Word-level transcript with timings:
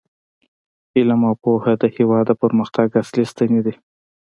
علم 0.97 1.21
او 1.29 1.35
پوهه 1.43 1.73
د 1.81 1.83
هیواد 1.95 2.25
د 2.29 2.31
پرمختګ 2.41 2.87
اصلي 3.01 3.25
ستنې 3.31 3.59
دي. 3.65 3.73